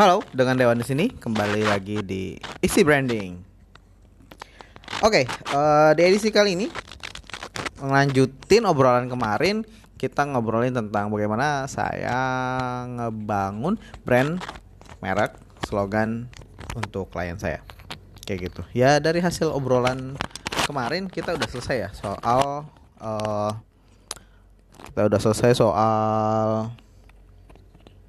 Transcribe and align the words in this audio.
Halo, 0.00 0.24
dengan 0.32 0.56
Dewan 0.56 0.80
di 0.80 0.86
sini 0.88 1.12
kembali 1.12 1.60
lagi 1.60 2.00
di 2.00 2.32
Isi 2.64 2.80
Branding. 2.80 3.36
Oke, 5.04 5.28
eh, 5.28 5.90
di 5.92 6.00
edisi 6.00 6.32
kali 6.32 6.56
ini 6.56 6.72
melanjutin 7.84 8.64
obrolan 8.64 9.12
kemarin 9.12 9.60
kita 10.00 10.24
ngobrolin 10.24 10.72
tentang 10.72 11.12
bagaimana 11.12 11.68
saya 11.68 12.16
ngebangun 12.88 13.76
brand, 14.00 14.40
merek, 15.04 15.36
slogan 15.68 16.32
untuk 16.72 17.12
klien 17.12 17.36
saya. 17.36 17.60
Kayak 18.24 18.56
gitu. 18.56 18.60
Ya 18.72 19.04
dari 19.04 19.20
hasil 19.20 19.52
obrolan 19.52 20.16
kemarin 20.64 21.12
kita 21.12 21.36
udah 21.36 21.44
selesai 21.52 21.76
ya 21.76 21.90
soal 21.92 22.64
eh, 23.04 23.52
kita 24.80 25.12
udah 25.12 25.20
selesai 25.20 25.60
soal 25.60 26.72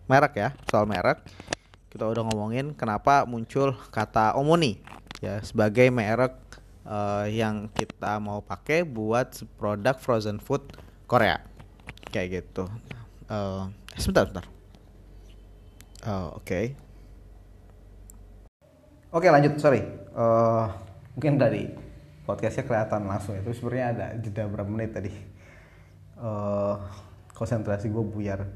merek 0.08 0.40
ya, 0.40 0.56
soal 0.72 0.88
merek. 0.88 1.20
Kita 1.92 2.08
udah 2.08 2.24
ngomongin 2.32 2.72
kenapa 2.72 3.28
muncul 3.28 3.76
kata 3.92 4.40
Omoni 4.40 4.80
ya 5.20 5.44
sebagai 5.44 5.92
merek 5.92 6.40
eh, 6.88 7.36
yang 7.36 7.68
kita 7.76 8.16
mau 8.24 8.40
pakai 8.40 8.88
buat 8.88 9.44
produk 9.60 10.00
frozen 10.00 10.40
food 10.40 10.64
Korea. 11.04 11.44
Kayak 12.08 12.48
gitu. 12.48 12.72
Eh, 13.28 13.64
sebentar, 14.00 14.24
sebentar. 14.24 14.46
Oh, 16.08 16.40
oke. 16.40 16.60
Oke, 19.12 19.28
lanjut. 19.28 19.60
Sorry. 19.60 19.84
Eh, 20.16 20.66
mungkin 21.20 21.36
dari 21.36 21.68
podcastnya 22.24 22.64
kelihatan 22.64 23.04
langsung 23.04 23.36
itu 23.36 23.52
sebenarnya 23.52 23.86
ada 23.92 24.08
jeda 24.16 24.48
berapa 24.48 24.72
menit 24.72 24.96
tadi. 24.96 25.12
Eh, 26.24 26.76
konsentrasi 27.36 27.92
gue 27.92 28.04
buyar. 28.08 28.48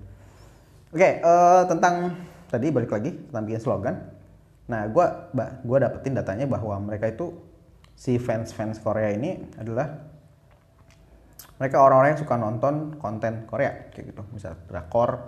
Oke, 0.95 1.19
eh, 1.19 1.63
tentang 1.67 2.15
tadi 2.49 2.69
balik 2.69 2.91
lagi 2.93 3.11
tentang 3.13 3.45
slogan. 3.57 3.95
Nah, 4.65 4.89
gue 4.89 5.05
gua 5.61 5.77
dapetin 5.77 6.17
datanya 6.17 6.49
bahwa 6.49 6.81
mereka 6.81 7.09
itu 7.13 7.37
si 7.93 8.17
fans-fans 8.17 8.81
Korea 8.81 9.13
ini 9.13 9.45
adalah 9.61 9.87
mereka 11.55 11.79
orang-orang 11.79 12.17
yang 12.17 12.21
suka 12.21 12.35
nonton 12.35 12.99
konten 12.99 13.47
Korea 13.47 13.93
kayak 13.93 14.11
gitu, 14.11 14.23
misal 14.33 14.57
drakor, 14.67 15.21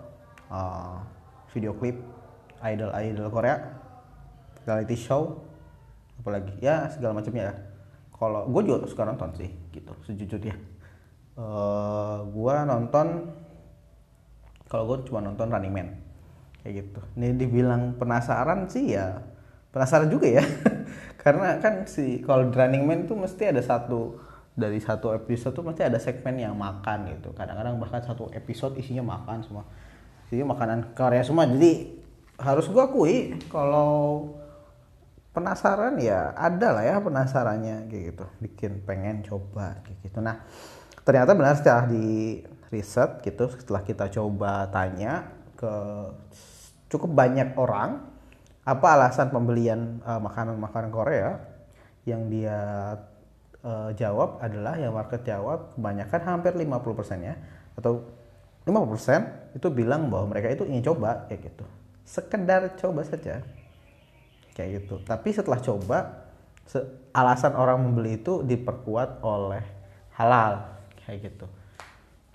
eh, 0.51 0.97
video 1.53 1.71
klip, 1.77 1.95
idol-idol 2.65 3.29
Korea, 3.31 3.55
reality 4.65 4.97
show, 4.97 5.39
apalagi 6.19 6.57
ya 6.59 6.89
segala 6.91 7.15
macamnya 7.15 7.53
ya. 7.53 7.55
Kalau 8.17 8.49
gue 8.49 8.61
juga 8.65 8.89
suka 8.89 9.05
nonton 9.05 9.29
sih, 9.37 9.49
gitu 9.71 9.93
sejujurnya. 10.03 10.55
Eh, 11.37 12.17
gue 12.25 12.55
nonton 12.65 13.07
kalau 14.67 14.83
gue 14.89 14.97
cuma 15.07 15.21
nonton 15.23 15.47
Running 15.47 15.71
Man 15.71 16.06
kayak 16.61 16.73
gitu. 16.86 17.02
Ini 17.17 17.36
dibilang 17.36 17.95
penasaran 17.97 18.69
sih 18.72 18.97
ya 18.97 19.22
penasaran 19.77 20.09
juga 20.09 20.27
ya. 20.41 20.44
Karena 21.22 21.61
kan 21.61 21.86
si 21.86 22.23
kalau 22.25 22.49
Running 22.49 22.83
Man 22.88 22.99
tuh 23.05 23.19
mesti 23.19 23.53
ada 23.53 23.61
satu 23.61 24.17
dari 24.58 24.81
satu 24.81 25.14
episode 25.14 25.53
tuh 25.53 25.61
mesti 25.61 25.86
ada 25.86 26.02
segmen 26.02 26.41
yang 26.41 26.58
makan 26.58 27.14
gitu. 27.14 27.30
Kadang-kadang 27.38 27.77
bahkan 27.77 28.02
satu 28.02 28.33
episode 28.33 28.73
isinya 28.81 29.05
makan 29.05 29.45
semua. 29.45 29.64
Isinya 30.25 30.58
makanan 30.58 30.97
Korea 30.97 31.22
semua. 31.22 31.45
Jadi 31.45 31.94
harus 32.41 32.66
gue 32.66 32.81
akui 32.81 33.38
kalau 33.53 34.33
penasaran 35.33 36.02
ya 36.02 36.33
ada 36.33 36.73
lah 36.73 36.83
ya 36.86 36.97
penasarannya 36.97 37.86
kayak 37.92 38.03
gitu. 38.16 38.25
Bikin 38.42 38.71
pengen 38.81 39.21
coba 39.21 39.83
kayak 39.86 39.99
gitu. 40.09 40.19
Nah 40.25 40.42
ternyata 41.05 41.38
benar 41.38 41.53
setelah 41.53 41.86
di 41.86 42.42
riset 42.67 43.23
gitu 43.23 43.47
setelah 43.47 43.86
kita 43.86 44.11
coba 44.11 44.67
tanya 44.73 45.36
ke 45.58 45.73
cukup 46.88 47.11
banyak 47.11 47.58
orang 47.58 48.05
apa 48.63 48.88
alasan 48.94 49.33
pembelian 49.33 49.99
uh, 50.05 50.22
makanan-makanan 50.22 50.91
Korea? 50.94 51.41
Yang 52.08 52.22
dia 52.31 52.59
uh, 53.66 53.91
jawab 53.97 54.39
adalah 54.39 54.80
yang 54.80 54.95
market 54.95 55.27
jawab 55.27 55.76
kebanyakan 55.76 56.21
hampir 56.23 56.55
50% 56.55 57.27
ya 57.27 57.36
atau 57.76 58.05
50% 58.64 59.59
itu 59.59 59.67
bilang 59.71 60.08
bahwa 60.08 60.31
mereka 60.31 60.52
itu 60.52 60.64
ingin 60.64 60.93
coba 60.93 61.27
kayak 61.27 61.52
gitu. 61.52 61.65
Sekedar 62.08 62.77
coba 62.80 63.04
saja 63.04 63.43
kayak 64.55 64.70
gitu. 64.83 65.04
Tapi 65.04 65.30
setelah 65.36 65.60
coba 65.60 66.27
alasan 67.15 67.55
orang 67.55 67.80
membeli 67.80 68.20
itu 68.20 68.43
diperkuat 68.43 69.23
oleh 69.23 69.64
halal 70.20 70.67
kayak 71.04 71.31
gitu 71.31 71.48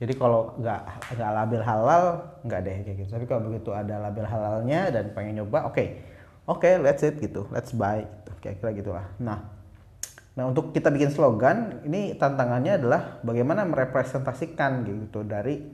jadi 0.03 0.19
kalau 0.19 0.51
nggak 0.59 1.15
nggak 1.15 1.31
label 1.31 1.63
halal 1.63 2.05
nggak 2.43 2.61
deh 2.67 2.77
kayak 2.83 2.97
gitu. 3.07 3.11
Tapi 3.15 3.25
kalau 3.31 3.47
begitu 3.47 3.71
ada 3.71 4.03
label 4.03 4.27
halalnya 4.27 4.91
dan 4.91 5.15
pengen 5.15 5.39
nyoba 5.39 5.71
oke. 5.71 5.79
Okay. 5.79 6.03
oke 6.51 6.59
okay, 6.59 6.75
let's 6.83 7.07
it 7.07 7.23
gitu. 7.23 7.47
Let's 7.55 7.71
buy 7.71 8.03
gitu. 8.03 8.31
kayak 8.43 8.59
kira 8.59 8.71
gitulah. 8.75 9.07
Nah 9.23 9.47
nah 10.35 10.51
untuk 10.51 10.75
kita 10.75 10.91
bikin 10.91 11.15
slogan 11.15 11.87
ini 11.87 12.19
tantangannya 12.19 12.83
adalah 12.83 13.23
bagaimana 13.23 13.63
merepresentasikan 13.63 14.83
gitu 14.91 15.23
dari 15.23 15.71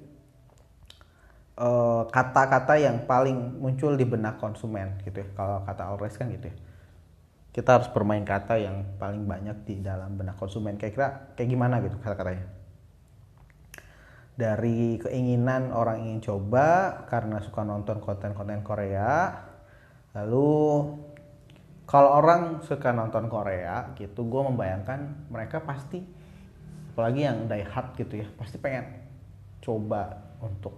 eh, 1.56 2.02
kata-kata 2.12 2.74
uh, 2.76 2.80
yang 2.84 3.08
paling 3.08 3.56
muncul 3.64 3.96
di 3.96 4.04
benak 4.04 4.36
konsumen 4.36 5.00
gitu 5.08 5.24
ya. 5.24 5.28
Kalau 5.32 5.64
kata 5.64 5.88
always 5.88 6.12
kan 6.20 6.28
gitu 6.28 6.52
ya. 6.52 6.56
Kita 7.48 7.80
harus 7.80 7.88
bermain 7.88 8.28
kata 8.28 8.60
yang 8.60 8.84
paling 9.00 9.24
banyak 9.24 9.64
di 9.64 9.80
dalam 9.80 10.20
benak 10.20 10.36
konsumen. 10.36 10.76
Kayak 10.76 10.92
kira 10.92 11.08
kayak 11.32 11.48
gimana 11.48 11.80
gitu 11.80 11.96
kata-katanya 11.96 12.57
dari 14.38 15.02
keinginan 15.02 15.74
orang 15.74 16.06
ingin 16.06 16.22
coba 16.22 17.02
karena 17.10 17.42
suka 17.42 17.66
nonton 17.66 17.98
konten-konten 17.98 18.62
Korea. 18.62 19.34
Lalu 20.14 20.54
kalau 21.88 22.22
orang 22.22 22.62
suka 22.62 22.94
nonton 22.94 23.26
Korea 23.26 23.90
gitu 23.98 24.22
gue 24.30 24.42
membayangkan 24.46 25.26
mereka 25.32 25.58
pasti 25.64 25.98
apalagi 26.94 27.26
yang 27.26 27.50
die 27.50 27.66
hard 27.66 27.96
gitu 27.98 28.20
ya 28.22 28.28
pasti 28.36 28.60
pengen 28.60 29.08
coba 29.64 30.18
untuk 30.44 30.76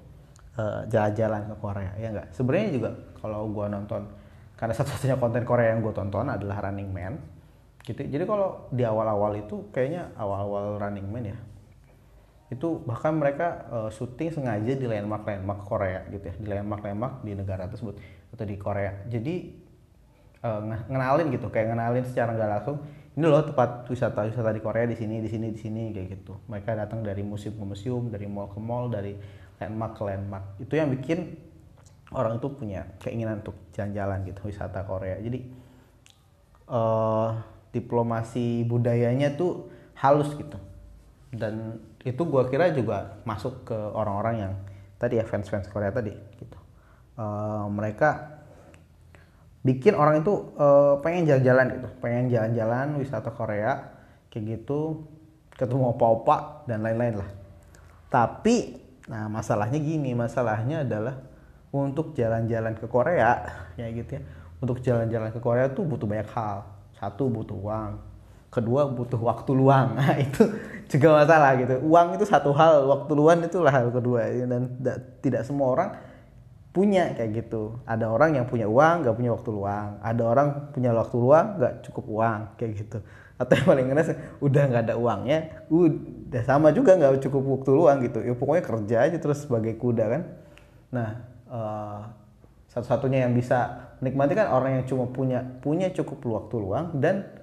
uh, 0.54 0.86
jalan-jalan 0.86 1.50
ke 1.50 1.56
Korea 1.58 1.92
ya 1.98 2.08
enggak 2.14 2.28
sebenarnya 2.30 2.68
juga 2.70 2.90
kalau 3.18 3.50
gue 3.50 3.66
nonton 3.66 4.02
karena 4.54 4.74
satu-satunya 4.76 5.16
konten 5.18 5.42
Korea 5.42 5.74
yang 5.74 5.80
gue 5.82 5.94
tonton 5.96 6.28
adalah 6.28 6.68
Running 6.68 6.90
Man 6.92 7.16
gitu. 7.80 8.04
Jadi 8.04 8.28
kalau 8.28 8.68
di 8.68 8.84
awal-awal 8.84 9.40
itu 9.40 9.72
kayaknya 9.72 10.12
awal-awal 10.14 10.76
Running 10.76 11.08
Man 11.08 11.24
ya 11.32 11.38
itu 12.50 12.82
bahkan 12.82 13.14
mereka 13.14 13.70
uh, 13.70 13.90
syuting 13.94 14.34
sengaja 14.34 14.74
di 14.74 14.86
landmark 14.90 15.22
landmark 15.22 15.62
Korea 15.70 16.02
gitu 16.10 16.26
ya. 16.26 16.34
Di 16.34 16.48
landmark 16.50 16.82
landmark 16.82 17.14
di 17.22 17.38
negara 17.38 17.70
tersebut 17.70 17.94
atau 18.34 18.44
di 18.44 18.58
Korea. 18.58 19.06
Jadi 19.06 19.54
uh, 20.42 20.60
ngenalin 20.90 21.30
gitu 21.30 21.46
kayak 21.46 21.70
ngenalin 21.70 22.02
secara 22.02 22.34
nggak 22.34 22.50
langsung 22.50 22.82
ini 23.14 23.26
loh 23.26 23.42
tempat 23.46 23.86
wisata 23.86 24.26
wisata 24.26 24.50
di 24.50 24.62
Korea 24.62 24.86
di 24.86 24.98
sini 24.98 25.22
di 25.22 25.30
sini 25.30 25.54
di 25.54 25.60
sini 25.62 25.82
kayak 25.94 26.08
gitu. 26.18 26.42
Mereka 26.50 26.74
datang 26.74 27.06
dari 27.06 27.22
museum 27.22 27.54
ke 27.54 27.64
museum 27.64 28.10
dari 28.10 28.26
mall 28.26 28.50
ke 28.50 28.58
mall 28.58 28.90
dari 28.90 29.14
landmark 29.62 29.92
ke 29.94 30.02
landmark. 30.10 30.44
Itu 30.58 30.74
yang 30.74 30.90
bikin 30.90 31.38
orang 32.10 32.42
itu 32.42 32.50
punya 32.50 32.82
keinginan 32.98 33.46
untuk 33.46 33.54
jalan-jalan 33.70 34.26
gitu 34.26 34.50
wisata 34.50 34.82
Korea. 34.82 35.22
Jadi 35.22 35.38
uh, 36.66 37.38
diplomasi 37.70 38.66
budayanya 38.66 39.38
tuh 39.38 39.70
halus 39.94 40.34
gitu. 40.34 40.58
Dan 41.30 41.78
itu 42.00 42.22
gue 42.24 42.42
kira 42.48 42.72
juga 42.72 43.20
masuk 43.28 43.68
ke 43.68 43.76
orang-orang 43.76 44.34
yang 44.40 44.52
tadi 44.96 45.20
ya 45.20 45.24
fans-fans 45.28 45.68
Korea 45.68 45.92
tadi 45.92 46.12
gitu. 46.40 46.58
Uh, 47.20 47.68
mereka 47.68 48.40
bikin 49.60 49.92
orang 49.92 50.24
itu 50.24 50.56
uh, 50.56 50.96
pengen 51.04 51.28
jalan-jalan 51.28 51.66
gitu 51.76 51.88
pengen 52.00 52.32
jalan-jalan 52.32 52.96
wisata 52.96 53.28
Korea 53.28 53.92
kayak 54.32 54.44
gitu 54.64 55.04
ketemu 55.52 55.92
opa-opa 55.92 56.64
dan 56.64 56.80
lain-lain 56.80 57.20
lah. 57.20 57.30
Tapi 58.08 58.80
nah 59.10 59.28
masalahnya 59.28 59.76
gini 59.76 60.16
masalahnya 60.16 60.86
adalah 60.86 61.20
untuk 61.74 62.16
jalan-jalan 62.16 62.72
ke 62.80 62.86
Korea 62.88 63.44
ya 63.80 63.86
gitu 63.92 64.16
ya 64.16 64.22
untuk 64.60 64.80
jalan-jalan 64.80 65.28
ke 65.32 65.40
Korea 65.40 65.68
tuh 65.68 65.84
butuh 65.84 66.08
banyak 66.08 66.28
hal. 66.32 66.64
Satu 66.96 67.28
butuh 67.28 67.56
uang 67.56 68.09
kedua 68.50 68.90
butuh 68.90 69.18
waktu 69.18 69.50
luang. 69.54 69.94
Nah, 69.98 70.18
itu 70.18 70.42
juga 70.90 71.22
masalah 71.22 71.54
gitu. 71.56 71.78
Uang 71.86 72.18
itu 72.18 72.26
satu 72.26 72.50
hal 72.50 72.82
waktu 72.90 73.12
luang 73.14 73.38
itulah 73.46 73.70
hal 73.70 73.88
kedua. 73.94 74.26
Dan 74.26 74.76
tidak 75.22 75.46
semua 75.46 75.70
orang 75.70 75.90
punya 76.74 77.14
kayak 77.14 77.46
gitu. 77.46 77.78
Ada 77.86 78.10
orang 78.10 78.34
yang 78.38 78.46
punya 78.50 78.66
uang 78.66 79.06
nggak 79.06 79.14
punya 79.14 79.30
waktu 79.34 79.50
luang. 79.54 79.88
Ada 80.02 80.22
orang 80.26 80.48
punya 80.74 80.90
waktu 80.90 81.16
luang 81.18 81.46
nggak 81.62 81.74
cukup 81.86 82.04
uang 82.10 82.40
kayak 82.58 82.72
gitu. 82.78 82.98
Atau 83.40 83.56
yang 83.56 83.66
paling 83.72 83.86
ngenes 83.88 84.08
udah 84.42 84.62
nggak 84.68 84.82
ada 84.90 84.94
uangnya 85.00 85.38
udah 85.72 86.42
sama 86.44 86.74
juga 86.76 86.98
nggak 86.98 87.22
cukup 87.22 87.42
waktu 87.58 87.70
luang 87.70 87.98
gitu. 88.04 88.18
Ya 88.26 88.34
pokoknya 88.34 88.64
kerja 88.66 88.96
aja 89.06 89.16
terus 89.22 89.46
sebagai 89.46 89.78
kuda 89.78 90.04
kan. 90.10 90.22
Nah 90.90 91.08
uh, 91.46 92.00
satu-satunya 92.70 93.26
yang 93.26 93.34
bisa 93.34 93.90
menikmati 93.98 94.38
kan 94.38 94.50
orang 94.54 94.80
yang 94.80 94.84
cuma 94.86 95.10
punya 95.10 95.42
punya 95.58 95.90
cukup 95.90 96.22
waktu 96.22 96.54
luang 96.58 96.98
dan 97.02 97.39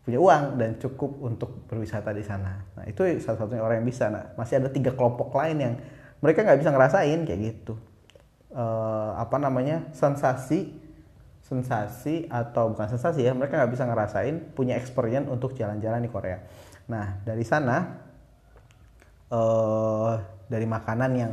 punya 0.00 0.18
uang 0.18 0.56
dan 0.56 0.70
cukup 0.80 1.20
untuk 1.20 1.68
berwisata 1.68 2.10
di 2.10 2.24
sana. 2.24 2.64
Nah 2.76 2.84
itu 2.88 3.04
salah 3.20 3.38
satunya 3.44 3.62
orang 3.62 3.84
yang 3.84 3.88
bisa. 3.88 4.08
Nah 4.08 4.32
masih 4.34 4.60
ada 4.60 4.68
tiga 4.72 4.96
kelompok 4.96 5.32
lain 5.36 5.56
yang 5.60 5.74
mereka 6.24 6.44
nggak 6.44 6.60
bisa 6.60 6.70
ngerasain 6.72 7.18
kayak 7.28 7.40
gitu. 7.40 7.74
Uh, 8.50 9.14
apa 9.14 9.38
namanya 9.38 9.86
sensasi 9.94 10.90
sensasi 11.50 12.30
atau 12.30 12.70
bukan 12.70 12.86
sensasi 12.86 13.26
ya 13.26 13.34
mereka 13.34 13.58
nggak 13.58 13.74
bisa 13.74 13.82
ngerasain 13.82 14.54
punya 14.54 14.78
experience 14.78 15.26
untuk 15.26 15.58
jalan-jalan 15.58 15.98
di 15.98 16.06
Korea 16.06 16.38
nah 16.86 17.18
dari 17.26 17.42
sana 17.42 18.06
uh, 19.34 20.14
dari 20.46 20.66
makanan 20.70 21.10
yang 21.18 21.32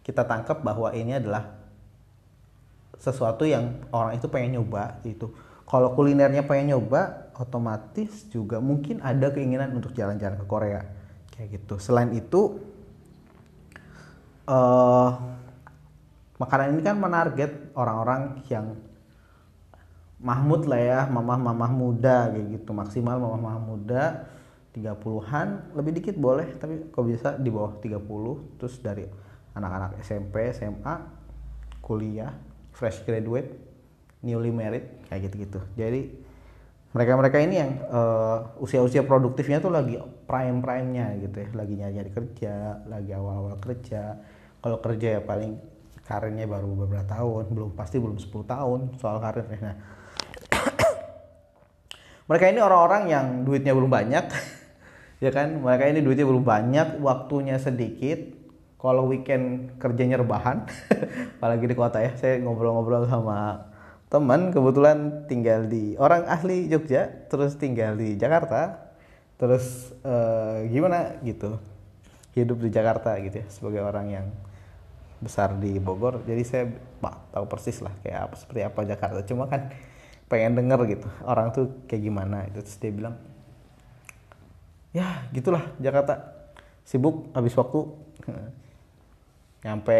kita 0.00 0.24
tangkap 0.24 0.64
bahwa 0.64 0.88
ini 0.96 1.20
adalah 1.20 1.52
sesuatu 2.96 3.44
yang 3.44 3.84
orang 3.92 4.16
itu 4.16 4.24
pengen 4.32 4.56
nyoba 4.56 5.04
gitu 5.04 5.36
kalau 5.68 5.92
kulinernya 5.92 6.48
pengen 6.48 6.72
nyoba 6.72 7.25
otomatis 7.36 8.28
juga 8.32 8.58
mungkin 8.58 9.04
ada 9.04 9.32
keinginan 9.32 9.76
untuk 9.76 9.92
jalan-jalan 9.92 10.36
ke 10.40 10.46
Korea. 10.48 10.80
Kayak 11.32 11.60
gitu. 11.60 11.76
Selain 11.76 12.08
itu 12.16 12.60
uh, 14.48 15.10
makanan 16.40 16.76
ini 16.76 16.82
kan 16.82 16.96
menarget 16.96 17.72
orang-orang 17.76 18.40
yang 18.48 18.76
Mahmud 20.16 20.64
lah 20.64 20.80
ya, 20.80 21.00
mamah-mamah 21.12 21.72
muda 21.76 22.32
kayak 22.32 22.48
gitu, 22.56 22.72
maksimal 22.72 23.20
mamah-mamah 23.20 23.60
muda 23.60 24.04
30-an, 24.72 25.76
lebih 25.76 26.00
dikit 26.00 26.16
boleh, 26.16 26.56
tapi 26.56 26.88
kok 26.88 27.04
bisa 27.04 27.36
di 27.36 27.52
bawah 27.52 27.76
30, 27.84 28.56
terus 28.56 28.80
dari 28.80 29.04
anak-anak 29.52 30.00
SMP, 30.00 30.52
SMA, 30.56 30.94
kuliah, 31.84 32.32
fresh 32.72 33.04
graduate, 33.04 33.56
newly 34.24 34.48
married, 34.48 34.88
kayak 35.08 35.28
gitu-gitu. 35.28 35.60
Jadi 35.76 36.25
mereka-mereka 36.96 37.36
ini 37.44 37.60
yang 37.60 37.72
uh, 37.92 38.56
usia-usia 38.56 39.04
produktifnya 39.04 39.60
tuh 39.60 39.68
lagi 39.68 40.00
prime-prime-nya 40.00 41.20
gitu 41.20 41.44
ya, 41.44 41.48
lagi 41.52 41.76
nyari-nyari 41.76 42.08
kerja, 42.08 42.80
lagi 42.88 43.12
awal-awal 43.12 43.60
kerja. 43.60 44.16
Kalau 44.64 44.80
kerja 44.80 45.08
ya 45.14 45.20
paling 45.20 45.60
karirnya 46.08 46.48
baru 46.48 46.72
beberapa 46.72 47.04
tahun, 47.04 47.52
belum 47.52 47.76
pasti 47.76 48.00
belum 48.00 48.16
10 48.16 48.32
tahun 48.48 48.80
soal 48.96 49.20
karirnya. 49.20 49.60
Nah, 49.60 49.76
mereka 52.32 52.44
ini 52.48 52.64
orang-orang 52.64 53.12
yang 53.12 53.26
duitnya 53.44 53.76
belum 53.76 53.92
banyak 53.92 54.24
ya 55.24 55.30
kan 55.36 55.52
mereka 55.60 55.92
ini 55.92 56.00
duitnya 56.00 56.24
belum 56.24 56.44
banyak 56.48 57.04
waktunya 57.04 57.60
sedikit 57.60 58.20
kalau 58.80 59.04
weekend 59.04 59.76
kerjanya 59.76 60.20
rebahan 60.24 60.64
apalagi 61.40 61.64
di 61.68 61.76
kota 61.76 62.00
ya 62.00 62.16
saya 62.16 62.40
ngobrol-ngobrol 62.40 63.04
sama 63.04 63.68
teman 64.06 64.54
kebetulan 64.54 65.26
tinggal 65.26 65.66
di 65.66 65.98
orang 65.98 66.30
asli 66.30 66.70
Jogja 66.70 67.10
terus 67.26 67.58
tinggal 67.58 67.98
di 67.98 68.14
Jakarta 68.14 68.86
terus 69.36 69.92
uh, 70.06 70.62
gimana 70.70 71.18
gitu 71.26 71.58
hidup 72.38 72.62
di 72.62 72.70
Jakarta 72.70 73.18
gitu 73.18 73.42
ya 73.42 73.46
sebagai 73.48 73.82
orang 73.82 74.06
yang 74.12 74.26
besar 75.16 75.56
di 75.56 75.80
Bogor. 75.80 76.20
Jadi 76.28 76.42
saya 76.44 76.64
bah, 77.00 77.16
tahu 77.32 77.48
persis 77.48 77.80
lah 77.80 77.92
kayak 78.04 78.28
apa 78.28 78.34
seperti 78.36 78.60
apa 78.62 78.80
Jakarta. 78.84 79.20
Cuma 79.24 79.48
kan 79.48 79.72
pengen 80.28 80.58
denger 80.58 80.80
gitu 80.90 81.08
orang 81.24 81.50
tuh 81.54 81.86
kayak 81.88 82.02
gimana 82.02 82.50
itu 82.50 82.58
terus 82.58 82.78
dia 82.82 82.90
bilang 82.90 83.14
ya 84.90 85.22
gitulah 85.30 85.62
Jakarta 85.80 86.36
sibuk 86.84 87.32
habis 87.32 87.56
waktu. 87.56 87.80
Nyampe 89.64 89.98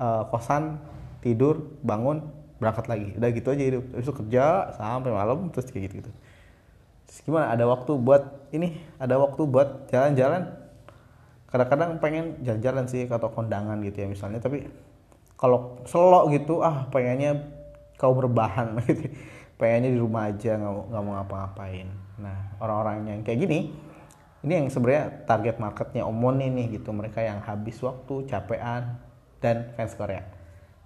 uh, 0.00 0.26
kosan 0.32 0.80
tidur 1.22 1.78
bangun 1.86 2.41
berangkat 2.62 2.86
lagi. 2.86 3.08
Udah 3.18 3.28
gitu 3.34 3.48
aja 3.50 3.64
hidup. 3.66 3.84
Itu 3.98 4.14
kerja 4.14 4.70
sampai 4.78 5.10
malam 5.10 5.50
terus 5.50 5.66
kayak 5.66 5.90
gitu 5.90 6.06
gitu 6.06 6.12
terus 7.12 7.28
gimana? 7.28 7.52
Ada 7.52 7.68
waktu 7.68 7.92
buat 8.00 8.24
ini? 8.56 8.80
Ada 8.96 9.20
waktu 9.20 9.44
buat 9.44 9.92
jalan-jalan? 9.92 10.48
Kadang-kadang 11.52 12.00
pengen 12.00 12.40
jalan-jalan 12.40 12.88
sih 12.88 13.04
atau 13.04 13.28
kondangan 13.28 13.76
gitu 13.84 14.00
ya 14.00 14.08
misalnya 14.08 14.40
tapi 14.40 14.64
kalau 15.36 15.84
selok 15.84 16.32
gitu 16.32 16.64
ah 16.64 16.88
pengennya 16.88 17.44
kau 18.00 18.16
berbahan 18.16 18.80
gitu. 18.88 19.12
Pengennya 19.60 19.92
di 19.92 20.00
rumah 20.00 20.32
aja 20.32 20.56
nggak 20.56 21.02
mau 21.04 21.20
ngapa-ngapain. 21.20 21.92
Nah 22.16 22.56
orang-orang 22.56 23.12
yang 23.12 23.20
kayak 23.20 23.44
gini 23.44 23.58
ini 24.42 24.52
yang 24.58 24.66
sebenarnya 24.72 25.28
target 25.28 25.60
marketnya 25.60 26.08
Omon 26.08 26.40
ini 26.40 26.72
gitu. 26.72 26.96
Mereka 26.96 27.20
yang 27.20 27.44
habis 27.44 27.76
waktu 27.84 28.24
capean 28.24 28.96
dan 29.44 29.76
fans 29.76 29.92
Korea. 29.92 30.24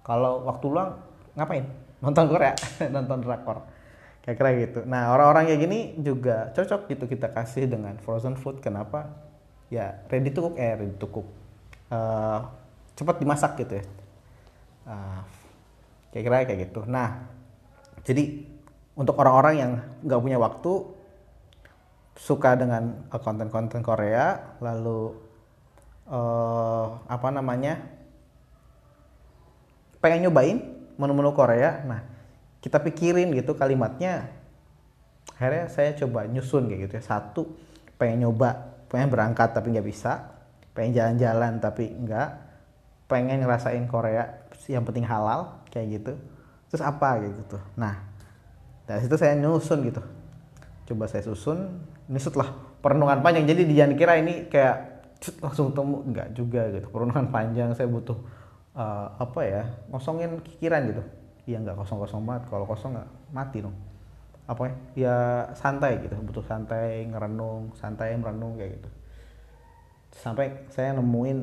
Kalau 0.03 0.43
waktu 0.43 0.65
luang 0.67 1.06
ngapain? 1.37 1.65
Nonton 2.01 2.25
Korea? 2.25 2.53
Nonton 2.95 3.21
drakor. 3.21 3.69
Kayak 4.25 4.37
kira 4.41 4.49
gitu. 4.59 4.79
Nah 4.83 5.13
orang-orang 5.13 5.47
kayak 5.47 5.61
gini 5.63 5.79
juga 6.01 6.51
cocok 6.51 6.91
gitu 6.91 7.05
kita 7.07 7.31
kasih 7.31 7.69
dengan 7.69 7.95
frozen 8.01 8.35
food. 8.35 8.59
Kenapa? 8.59 9.13
Ya 9.69 10.03
ready 10.09 10.33
to 10.33 10.43
cook. 10.43 10.55
Eh 10.57 10.73
ready 10.75 10.97
to 10.97 11.07
cook. 11.07 11.29
Uh, 11.87 12.43
cepat 12.97 13.21
dimasak 13.21 13.55
gitu 13.61 13.79
ya. 13.79 13.85
Uh, 14.83 15.21
kayak 16.11 16.23
kira 16.25 16.37
kayak 16.43 16.59
gitu. 16.67 16.83
Nah 16.89 17.23
jadi 18.03 18.43
untuk 18.97 19.15
orang-orang 19.21 19.55
yang 19.55 19.71
nggak 20.03 20.21
punya 20.21 20.41
waktu 20.41 20.71
suka 22.17 22.57
dengan 22.57 23.07
uh, 23.13 23.21
konten-konten 23.21 23.85
Korea 23.85 24.57
lalu 24.57 25.13
uh, 26.09 26.97
apa 27.05 27.29
namanya 27.29 27.77
pengen 30.01 30.27
nyobain 30.27 30.76
menu-menu 30.97 31.31
Korea. 31.33 31.81
Nah 31.85 32.01
kita 32.59 32.81
pikirin 32.81 33.31
gitu 33.37 33.53
kalimatnya. 33.53 34.33
Akhirnya 35.37 35.69
saya 35.69 35.93
coba 35.93 36.25
nyusun 36.25 36.67
kayak 36.67 36.79
gitu 36.89 36.93
ya. 36.99 37.03
Satu 37.05 37.41
pengen 37.95 38.27
nyoba 38.27 38.77
pengen 38.91 39.13
berangkat 39.13 39.53
tapi 39.53 39.73
nggak 39.73 39.87
bisa. 39.87 40.35
Pengen 40.73 40.97
jalan-jalan 40.97 41.61
tapi 41.63 41.89
nggak. 41.93 42.29
Pengen 43.07 43.39
ngerasain 43.45 43.87
Korea 43.87 44.49
yang 44.67 44.83
penting 44.83 45.07
halal 45.07 45.63
kayak 45.71 46.01
gitu. 46.01 46.13
Terus 46.67 46.83
apa 46.83 47.23
kayak 47.23 47.33
gitu 47.47 47.57
nah 47.79 48.07
dari 48.87 49.03
situ 49.03 49.15
saya 49.19 49.35
nyusun 49.35 49.83
gitu. 49.83 49.99
Coba 50.87 51.11
saya 51.11 51.23
susun 51.27 51.83
ini 52.07 52.19
setelah 52.23 52.47
perenungan 52.79 53.19
panjang. 53.19 53.43
Jadi 53.43 53.67
jangan 53.75 53.93
kira 53.99 54.13
ini 54.23 54.47
kayak 54.47 55.03
langsung 55.43 55.75
temu 55.75 56.07
enggak 56.07 56.31
juga 56.31 56.71
gitu. 56.71 56.87
Perenungan 56.87 57.27
panjang 57.27 57.75
saya 57.75 57.91
butuh 57.91 58.15
uh, 58.77 59.17
apa 59.17 59.41
ya 59.41 59.63
kosongin 59.89 60.37
pikiran 60.45 60.81
gitu. 60.93 61.03
Iya 61.49 61.57
nggak 61.65 61.77
kosong 61.81 61.97
kosong 61.99 62.21
banget. 62.23 62.43
Kalau 62.47 62.65
kosong 62.69 62.93
nggak 62.93 63.09
mati 63.33 63.57
dong. 63.65 63.75
Apa 64.45 64.61
ya? 64.69 64.73
Ya 64.93 65.17
santai 65.57 65.99
gitu. 66.05 66.13
Butuh 66.21 66.45
santai 66.45 67.09
ngerenung 67.09 67.73
santai 67.75 68.13
merenung 68.15 68.55
kayak 68.55 68.79
gitu. 68.79 68.89
Sampai 70.13 70.69
saya 70.71 70.93
nemuin 70.95 71.37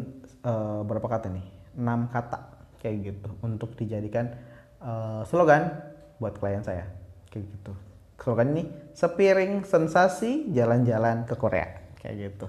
uh, 0.46 0.80
berapa 0.86 1.04
kata 1.04 1.28
nih? 1.34 1.46
Enam 1.76 2.06
kata 2.08 2.38
kayak 2.78 2.96
gitu. 3.02 3.28
Untuk 3.42 3.74
dijadikan 3.74 4.30
uh, 4.78 5.26
slogan 5.26 5.74
buat 6.22 6.38
klien 6.38 6.62
saya. 6.62 6.86
Kayak 7.28 7.50
gitu. 7.50 7.72
Slogan 8.20 8.56
ini 8.56 8.64
sepiring 8.96 9.68
sensasi 9.68 10.48
jalan-jalan 10.54 11.28
ke 11.28 11.34
Korea. 11.36 11.92
Kayak 12.00 12.14
gitu. 12.30 12.46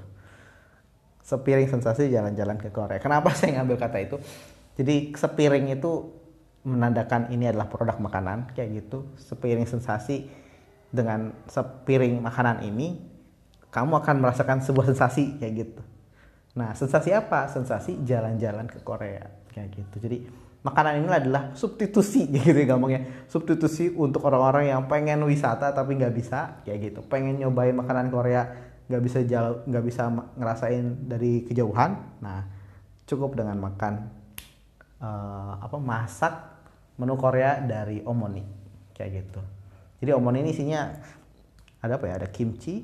Sepiring 1.26 1.68
sensasi 1.68 2.08
jalan-jalan 2.08 2.56
ke 2.62 2.70
Korea. 2.72 3.02
Kenapa 3.02 3.34
saya 3.36 3.60
ngambil 3.60 3.76
kata 3.82 3.98
itu 4.00 4.18
jadi 4.76 5.16
sepiring 5.16 5.72
itu 5.72 6.12
menandakan 6.68 7.32
ini 7.32 7.48
adalah 7.48 7.72
produk 7.72 7.96
makanan 8.02 8.52
kayak 8.52 8.84
gitu. 8.84 9.08
Sepiring 9.16 9.70
sensasi 9.70 10.28
dengan 10.92 11.32
sepiring 11.48 12.20
makanan 12.20 12.66
ini 12.68 13.00
kamu 13.72 14.04
akan 14.04 14.16
merasakan 14.20 14.60
sebuah 14.60 14.92
sensasi 14.92 15.40
kayak 15.40 15.54
gitu. 15.56 15.82
Nah 16.60 16.76
sensasi 16.76 17.16
apa? 17.16 17.48
Sensasi 17.48 18.04
jalan-jalan 18.04 18.68
ke 18.68 18.84
Korea 18.84 19.24
kayak 19.54 19.70
gitu. 19.80 19.96
Jadi 20.04 20.18
makanan 20.66 21.04
ini 21.04 21.08
adalah 21.08 21.56
substitusi 21.56 22.28
gitu 22.28 22.52
ya 22.52 22.66
gampangnya. 22.68 23.28
Substitusi 23.32 23.94
untuk 23.96 24.28
orang-orang 24.28 24.74
yang 24.74 24.90
pengen 24.92 25.24
wisata 25.24 25.72
tapi 25.72 25.96
nggak 25.96 26.14
bisa 26.16 26.66
kayak 26.68 26.92
gitu. 26.92 27.00
Pengen 27.08 27.40
nyobain 27.40 27.76
makanan 27.76 28.12
Korea 28.12 28.44
nggak 28.86 29.02
bisa 29.02 29.20
jauh 29.24 29.64
nggak 29.70 29.84
bisa 29.86 30.10
ngerasain 30.12 31.08
dari 31.08 31.46
kejauhan. 31.48 32.20
Nah 32.20 32.48
cukup 33.06 33.38
dengan 33.38 33.62
makan 33.62 34.15
uh, 35.06 35.54
apa 35.62 35.78
masak 35.78 36.34
menu 36.98 37.14
Korea 37.20 37.62
dari 37.62 38.02
Omoni. 38.02 38.44
Kayak 38.96 39.10
gitu. 39.22 39.42
Jadi 40.02 40.12
Omoni 40.16 40.42
ini 40.42 40.52
isinya 40.56 40.82
ada 41.84 42.00
apa 42.00 42.06
ya? 42.10 42.14
Ada 42.24 42.28
kimchi 42.32 42.82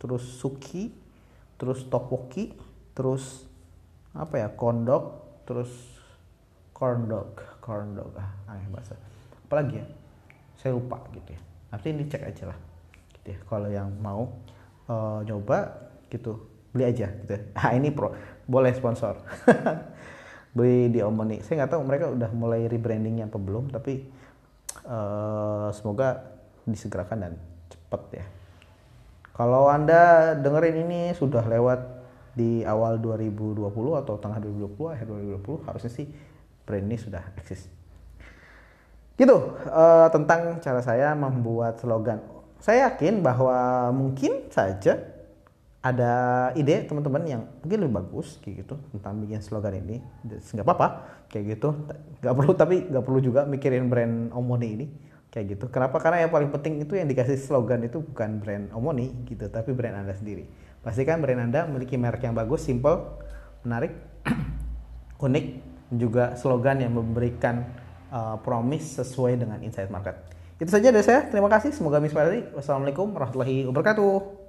terus 0.00 0.24
suki 0.40 0.88
terus 1.60 1.84
topoki 1.92 2.56
terus 2.96 3.44
apa 4.16 4.40
ya? 4.40 4.48
Kondok 4.54 5.04
terus 5.44 5.70
corn 6.72 7.10
dog 7.10 7.36
corn 7.60 7.92
dog 7.92 8.16
ah 8.16 8.30
aneh 8.48 8.64
bahasa 8.72 8.96
apalagi 9.44 9.82
ya? 9.82 9.86
Saya 10.56 10.76
lupa 10.76 11.00
gitu 11.12 11.36
ya. 11.36 11.40
Nanti 11.72 11.86
ini 11.92 12.04
cek 12.08 12.22
aja 12.24 12.44
lah. 12.52 12.58
Gitu 13.20 13.36
ya. 13.36 13.38
Kalau 13.44 13.68
yang 13.68 13.90
mau 14.00 14.28
uh, 14.88 15.20
nyoba 15.26 15.88
gitu. 16.08 16.48
Beli 16.70 16.86
aja 16.86 17.10
gitu 17.10 17.34
ya. 17.34 17.42
ah 17.58 17.74
ini 17.74 17.90
pro 17.90 18.14
boleh 18.46 18.70
sponsor 18.70 19.18
beli 20.50 20.90
di 20.90 20.98
Omni 20.98 21.42
saya 21.46 21.62
nggak 21.62 21.72
tahu 21.78 21.82
mereka 21.86 22.10
udah 22.10 22.30
mulai 22.34 22.66
rebrandingnya 22.66 23.30
apa 23.30 23.38
belum 23.38 23.70
tapi 23.70 24.02
uh, 24.86 25.70
semoga 25.70 26.38
disegerakan 26.66 27.18
dan 27.18 27.32
cepet 27.70 28.02
ya. 28.22 28.26
Kalau 29.34 29.72
anda 29.72 30.34
dengerin 30.36 30.84
ini 30.84 31.00
sudah 31.16 31.40
lewat 31.46 31.80
di 32.36 32.62
awal 32.62 33.00
2020 33.02 33.66
atau 34.04 34.14
tengah 34.20 34.38
2020 34.38 34.94
akhir 34.94 35.06
2020 35.08 35.66
harusnya 35.66 35.90
sih 35.90 36.06
brand 36.62 36.86
ini 36.86 36.96
sudah 37.00 37.22
eksis. 37.40 37.66
gitu 39.20 39.36
uh, 39.68 40.08
tentang 40.08 40.56
cara 40.64 40.80
saya 40.80 41.12
membuat 41.12 41.76
slogan. 41.76 42.24
Saya 42.56 42.88
yakin 42.88 43.20
bahwa 43.20 43.88
mungkin 43.92 44.48
saja 44.48 44.96
ada 45.80 46.12
ide 46.60 46.84
teman-teman 46.84 47.22
yang 47.24 47.42
mungkin 47.64 47.78
lebih 47.80 47.94
bagus 48.04 48.36
kayak 48.44 48.68
gitu 48.68 48.76
tentang 48.92 49.16
bikin 49.24 49.40
slogan 49.40 49.80
ini 49.80 50.04
nggak 50.28 50.66
apa-apa 50.66 50.88
kayak 51.32 51.56
gitu 51.56 51.88
nggak 52.20 52.34
perlu 52.36 52.52
tapi 52.52 52.76
nggak 52.84 53.04
perlu 53.04 53.20
juga 53.24 53.48
mikirin 53.48 53.88
brand 53.88 54.28
Omoni 54.36 54.68
ini 54.68 54.86
kayak 55.32 55.56
gitu 55.56 55.64
kenapa 55.72 55.96
karena 55.96 56.28
yang 56.28 56.32
paling 56.32 56.52
penting 56.52 56.84
itu 56.84 57.00
yang 57.00 57.08
dikasih 57.08 57.40
slogan 57.40 57.80
itu 57.80 58.04
bukan 58.04 58.44
brand 58.44 58.68
Omoni 58.76 59.24
gitu 59.24 59.48
tapi 59.48 59.72
brand 59.72 60.04
anda 60.04 60.12
sendiri 60.12 60.44
pastikan 60.84 61.24
brand 61.24 61.48
anda 61.48 61.64
memiliki 61.64 61.96
merek 61.96 62.28
yang 62.28 62.36
bagus 62.36 62.60
simple 62.60 63.16
menarik 63.64 63.96
unik 65.24 65.46
juga 65.96 66.36
slogan 66.38 66.84
yang 66.84 66.94
memberikan 66.94 67.66
uh, 68.12 68.36
promise 68.42 69.00
sesuai 69.00 69.38
dengan 69.40 69.58
insight 69.62 69.90
market. 69.90 70.14
Itu 70.60 70.70
saja 70.70 70.92
dari 70.92 71.02
saya. 71.02 71.26
Terima 71.26 71.48
kasih. 71.48 71.72
Semoga 71.72 71.98
menginspirasi. 71.98 72.54
Wassalamualaikum 72.54 73.10
warahmatullahi 73.10 73.66
wabarakatuh. 73.66 74.39